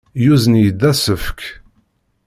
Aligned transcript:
Yuzen-iyi-d 0.23 0.81
asefk. 0.91 1.39